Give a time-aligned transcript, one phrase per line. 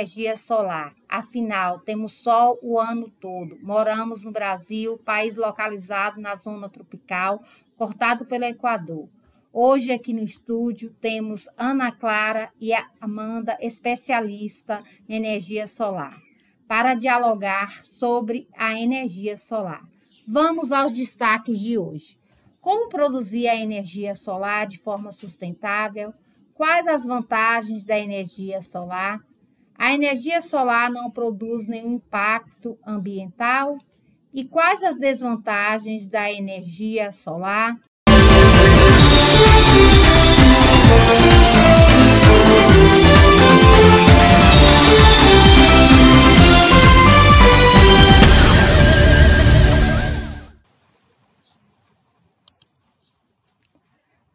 [0.00, 0.94] energia solar.
[1.06, 3.58] Afinal, temos sol o ano todo.
[3.60, 7.42] Moramos no Brasil, país localizado na zona tropical,
[7.76, 9.08] cortado pelo Equador.
[9.52, 16.18] Hoje, aqui no estúdio, temos Ana Clara e Amanda, especialista em energia solar,
[16.66, 19.82] para dialogar sobre a energia solar.
[20.26, 22.18] Vamos aos destaques de hoje.
[22.60, 26.14] Como produzir a energia solar de forma sustentável?
[26.54, 29.20] Quais as vantagens da energia solar?
[29.82, 33.78] A energia solar não produz nenhum impacto ambiental?
[34.30, 37.80] E quais as desvantagens da energia solar?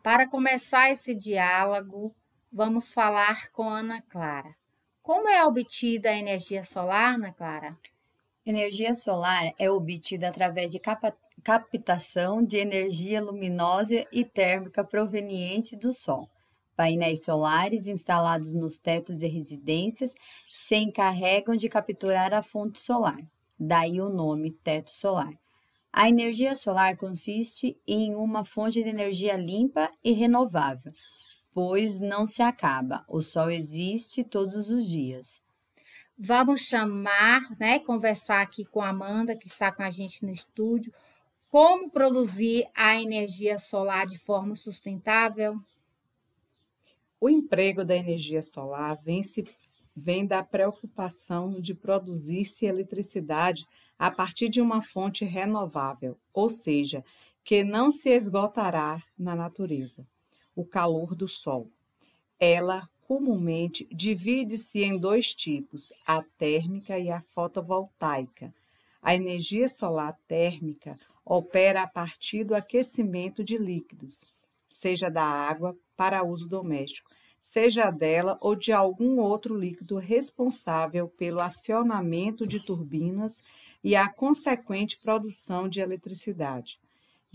[0.01, 2.15] Para começar esse diálogo,
[2.51, 4.55] vamos falar com Ana Clara.
[5.05, 7.77] Como é obtida a energia solar, Ana Clara?
[8.43, 10.81] Energia solar é obtida através de
[11.43, 16.27] captação de energia luminosa e térmica proveniente do Sol.
[16.75, 20.15] Painéis solares instalados nos tetos de residências
[20.47, 23.21] se encarregam de capturar a fonte solar,
[23.59, 25.37] daí o nome teto solar.
[25.93, 30.91] A energia solar consiste em uma fonte de energia limpa e renovável,
[31.55, 35.41] pois não se acaba, o sol existe todos os dias.
[36.17, 40.91] Vamos chamar, né, conversar aqui com a Amanda, que está com a gente no estúdio,
[41.47, 45.57] como produzir a energia solar de forma sustentável.
[47.21, 49.45] O emprego da energia solar vem, se,
[49.95, 53.65] vem da preocupação de produzir-se eletricidade
[53.97, 57.01] a partir de uma fonte renovável, ou seja,
[57.45, 60.05] que não se esgotará na natureza,
[60.55, 61.69] o calor do Sol.
[62.39, 68.53] Ela comumente divide-se em dois tipos, a térmica e a fotovoltaica.
[69.01, 74.25] A energia solar térmica opera a partir do aquecimento de líquidos,
[74.67, 81.39] seja da água para uso doméstico, seja dela ou de algum outro líquido responsável pelo
[81.39, 83.43] acionamento de turbinas
[83.83, 86.79] e a consequente produção de eletricidade.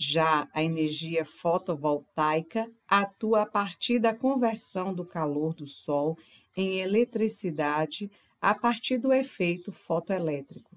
[0.03, 6.17] Já a energia fotovoltaica atua a partir da conversão do calor do Sol
[6.57, 10.75] em eletricidade a partir do efeito fotoelétrico.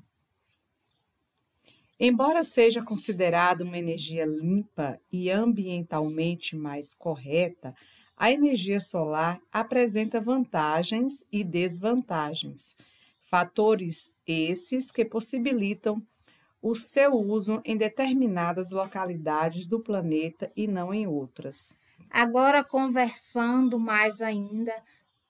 [1.97, 7.73] Embora seja considerada uma energia limpa e ambientalmente mais correta,
[8.17, 12.75] a energia solar apresenta vantagens e desvantagens.
[13.21, 16.05] Fatores esses que possibilitam
[16.63, 21.75] o seu uso em determinadas localidades do planeta e não em outras.
[22.09, 24.73] Agora, conversando mais ainda,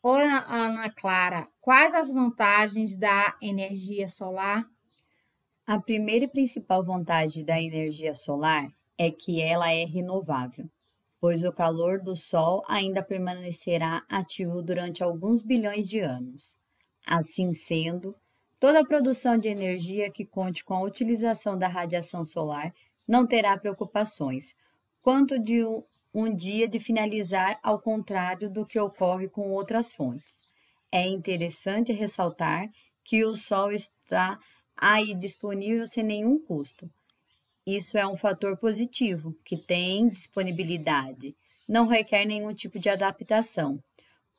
[0.03, 4.63] Ana Clara, quais as vantagens da energia solar?
[5.65, 10.69] A primeira e principal vantagem da energia solar é que ela é renovável,
[11.19, 16.57] pois o calor do Sol ainda permanecerá ativo durante alguns bilhões de anos.
[17.07, 18.15] Assim sendo,
[18.63, 22.73] toda a produção de energia que conte com a utilização da radiação solar
[23.05, 24.55] não terá preocupações
[25.01, 30.45] quanto de um, um dia de finalizar, ao contrário do que ocorre com outras fontes.
[30.89, 32.69] É interessante ressaltar
[33.03, 34.39] que o Sol está
[34.77, 36.89] aí disponível sem nenhum custo.
[37.67, 41.35] Isso é um fator positivo, que tem disponibilidade,
[41.67, 43.77] não requer nenhum tipo de adaptação,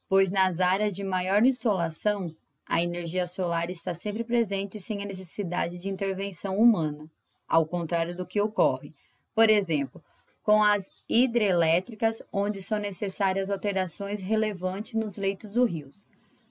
[0.08, 2.34] pois nas áreas de maior insolação
[2.66, 7.10] a energia solar está sempre presente sem a necessidade de intervenção humana,
[7.47, 8.94] ao contrário do que ocorre,
[9.34, 10.02] por exemplo,
[10.42, 16.09] com as hidrelétricas, onde são necessárias alterações relevantes nos leitos dos rios.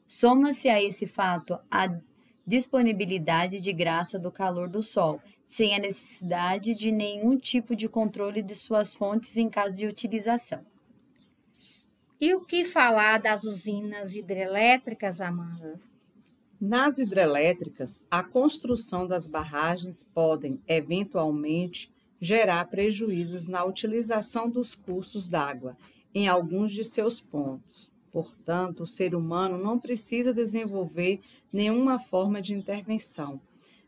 [0.07, 1.87] Soma-se a esse fato a
[2.45, 8.41] disponibilidade de graça do calor do Sol, sem a necessidade de nenhum tipo de controle
[8.41, 10.65] de suas fontes em caso de utilização.
[12.19, 15.79] E o que falar das usinas hidrelétricas, Amanda?
[16.65, 25.75] Nas hidrelétricas, a construção das barragens podem, eventualmente, gerar prejuízos na utilização dos cursos d'água
[26.15, 27.91] em alguns de seus pontos.
[28.13, 31.19] Portanto, o ser humano não precisa desenvolver
[31.51, 33.41] nenhuma forma de intervenção,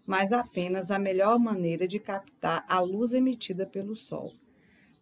[0.06, 4.33] mas apenas a melhor maneira de captar a luz emitida pelo Sol.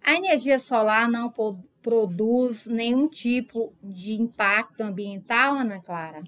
[0.03, 1.33] A energia solar não
[1.81, 6.21] produz nenhum tipo de impacto ambiental, Ana Clara?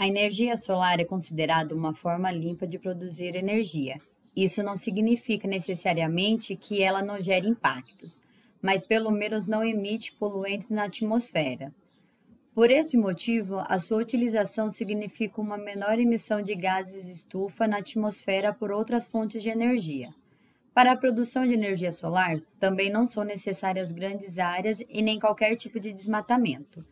[0.00, 4.00] A energia solar é considerada uma forma limpa de produzir energia.
[4.34, 8.22] Isso não significa necessariamente que ela não gere impactos,
[8.62, 11.70] mas pelo menos não emite poluentes na atmosfera.
[12.54, 18.54] Por esse motivo, a sua utilização significa uma menor emissão de gases estufa na atmosfera
[18.54, 20.14] por outras fontes de energia.
[20.72, 25.56] Para a produção de energia solar, também não são necessárias grandes áreas e nem qualquer
[25.56, 26.82] tipo de desmatamento,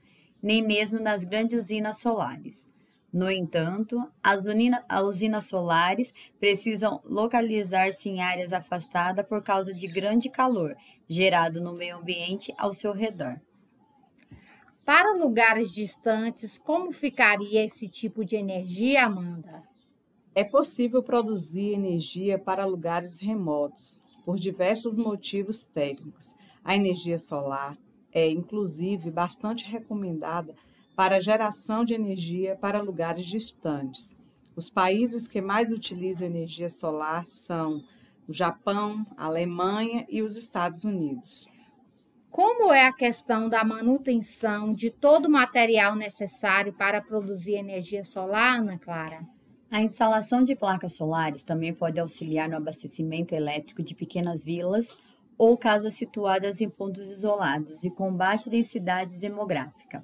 [0.43, 2.69] nem mesmo nas grandes usinas solares.
[3.12, 9.87] No entanto, as, unina, as usinas solares precisam localizar-se em áreas afastadas por causa de
[9.87, 10.76] grande calor
[11.08, 13.40] gerado no meio ambiente ao seu redor.
[14.84, 19.62] Para lugares distantes, como ficaria esse tipo de energia, Amanda?
[20.34, 26.34] É possível produzir energia para lugares remotos, por diversos motivos técnicos.
[26.62, 27.78] A energia solar
[28.12, 30.54] é, inclusive, bastante recomendada
[30.99, 34.19] para geração de energia para lugares distantes.
[34.56, 37.85] Os países que mais utilizam energia solar são
[38.27, 41.47] o Japão, a Alemanha e os Estados Unidos.
[42.29, 48.59] Como é a questão da manutenção de todo o material necessário para produzir energia solar,
[48.59, 49.21] Ana Clara?
[49.71, 54.99] A instalação de placas solares também pode auxiliar no abastecimento elétrico de pequenas vilas
[55.39, 60.03] ou casas situadas em pontos isolados e com baixa densidade demográfica.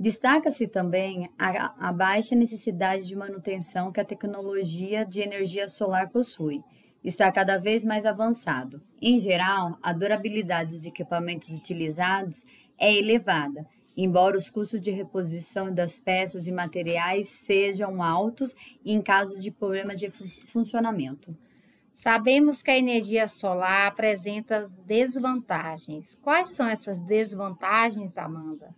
[0.00, 6.64] Destaca-se também a, a, baixa necessidade de manutenção que a tecnologia de energia solar possui.
[7.04, 8.80] Está cada vez mais avançado.
[8.98, 12.46] Em geral, a durabilidade dos equipamentos utilizados
[12.78, 19.38] é elevada, embora os custos de reposição das peças e materiais sejam altos em caso
[19.38, 20.10] de problemas de
[20.46, 21.36] funcionamento.
[21.92, 26.16] Sabemos que a energia solar apresenta desvantagens.
[26.22, 28.74] Quais são essas desvantagens, Amanda?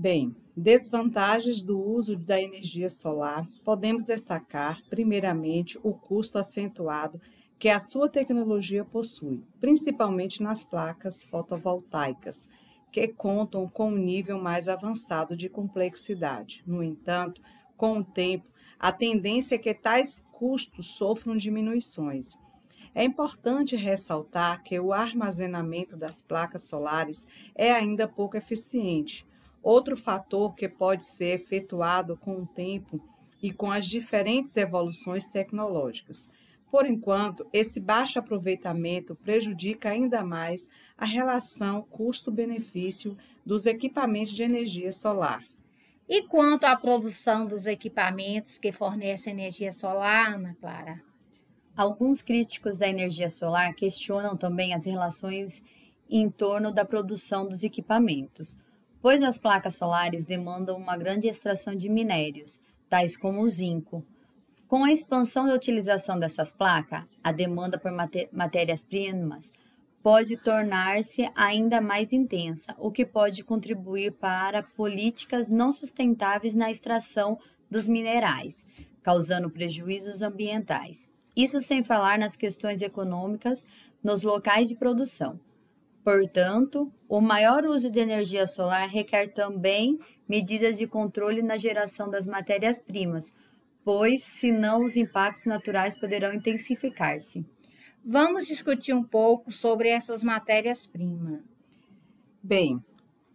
[0.00, 7.20] Bem, desvantagens do uso da energia solar, podemos destacar, primeiramente, o custo acentuado
[7.58, 12.48] que a sua tecnologia possui, principalmente nas placas fotovoltaicas,
[12.92, 16.62] que contam com um nível mais avançado de complexidade.
[16.64, 17.42] No entanto,
[17.76, 18.46] com o tempo,
[18.78, 22.38] a tendência é que tais custos sofram diminuições.
[22.94, 29.26] É importante ressaltar que o armazenamento das placas solares é ainda pouco eficiente,
[29.70, 32.98] Outro fator que pode ser efetuado com o tempo
[33.42, 36.30] e com as diferentes evoluções tecnológicas.
[36.70, 44.90] Por enquanto, esse baixo aproveitamento prejudica ainda mais a relação custo-benefício dos equipamentos de energia
[44.90, 45.44] solar.
[46.08, 50.98] E quanto à produção dos equipamentos que fornecem energia solar, Ana Clara?
[51.76, 55.62] Alguns críticos da energia solar questionam também as relações
[56.08, 58.56] em torno da produção dos equipamentos
[59.00, 64.04] pois as placas solares demandam uma grande extração de minérios, tais como o zinco.
[64.66, 67.90] Com a expansão da utilização dessas placas, a demanda por
[68.32, 69.52] matérias-primas
[70.02, 77.38] pode tornar-se ainda mais intensa, o que pode contribuir para políticas não sustentáveis na extração
[77.70, 78.64] dos minerais,
[79.02, 81.10] causando prejuízos ambientais.
[81.36, 83.66] Isso sem falar nas questões econômicas
[84.02, 85.38] nos locais de produção.
[86.08, 92.26] Portanto, o maior uso de energia solar requer também medidas de controle na geração das
[92.26, 93.30] matérias-primas,
[93.84, 97.44] pois, senão, os impactos naturais poderão intensificar-se.
[98.02, 101.42] Vamos discutir um pouco sobre essas matérias-primas.
[102.42, 102.82] Bem,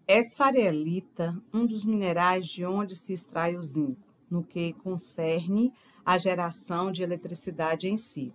[0.07, 4.01] esfarelita, um dos minerais de onde se extrai o zinco,
[4.31, 5.71] no que concerne
[6.03, 8.33] a geração de eletricidade em si.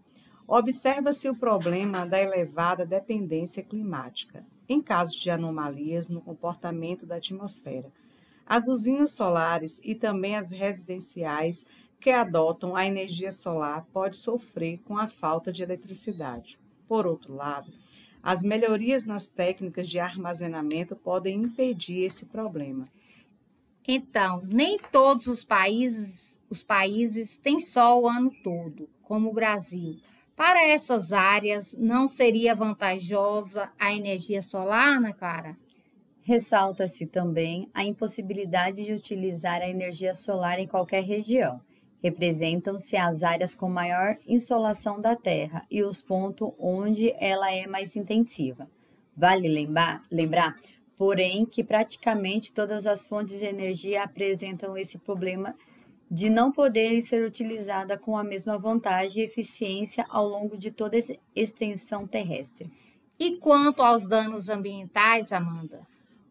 [0.51, 7.93] Observa-se o problema da elevada dependência climática, em caso de anomalias no comportamento da atmosfera.
[8.47, 11.67] As usinas solares e também as residenciais
[12.01, 16.59] que adotam a energia solar podem sofrer com a falta de eletricidade.
[16.89, 17.71] Por outro lado,
[18.23, 22.87] as melhorias nas técnicas de armazenamento podem impedir esse problema.
[23.87, 29.99] Então, nem todos os países, os países têm sol o ano todo, como o Brasil.
[30.39, 35.57] Para essas áreas, não seria vantajosa a energia solar, Ana Clara?
[36.23, 41.61] Ressalta-se também a impossibilidade de utilizar a energia solar em qualquer região.
[42.01, 47.97] Representam-se as áreas com maior insolação da Terra e os pontos onde ela é mais
[47.97, 48.71] intensiva.
[49.17, 50.55] Vale lembrar, lembrar,
[50.97, 55.57] porém, que praticamente todas as fontes de energia apresentam esse problema
[56.11, 60.97] de não poderem ser utilizadas com a mesma vantagem e eficiência ao longo de toda
[60.97, 61.01] a
[61.37, 62.71] extensão terrestre.
[63.19, 65.87] E quanto aos danos ambientais, Amanda?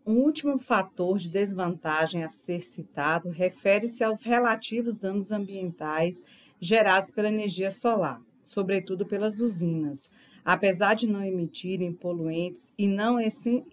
[0.06, 6.24] Um último fator de desvantagem a ser citado refere-se aos relativos danos ambientais
[6.62, 10.10] gerados pela energia solar, sobretudo pelas usinas.
[10.46, 13.18] Apesar de não emitirem poluentes e não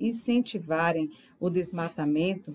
[0.01, 1.09] incentivarem
[1.39, 2.53] o desmatamento,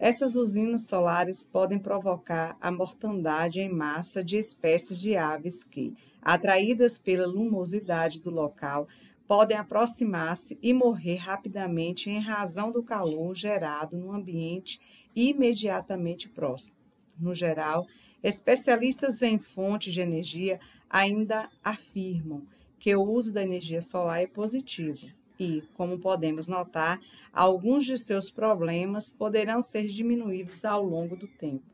[0.00, 6.96] Essas usinas solares podem provocar a mortandade em massa de espécies de aves que, atraídas
[6.96, 8.88] pela luminosidade do local,
[9.28, 14.80] podem aproximar-se e morrer rapidamente em razão do calor gerado no ambiente
[15.14, 16.74] imediatamente próximo.
[17.18, 17.86] No geral,
[18.22, 22.46] especialistas em fontes de energia ainda afirmam
[22.78, 25.06] que o uso da energia solar é positivo,
[25.40, 27.00] e, como podemos notar,
[27.32, 31.64] alguns de seus problemas poderão ser diminuídos ao longo do tempo.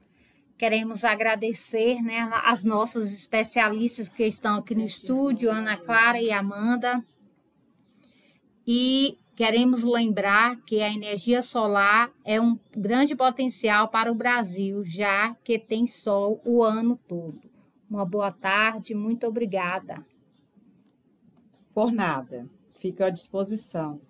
[0.57, 7.05] Queremos agradecer né, as nossas especialistas que estão aqui no estúdio, Ana Clara e Amanda.
[8.67, 15.35] E queremos lembrar que a energia solar é um grande potencial para o Brasil, já
[15.45, 17.51] que tem sol o ano todo.
[17.91, 20.07] Uma boa tarde, muito obrigada.
[21.75, 24.01] Por nada fica à disposição.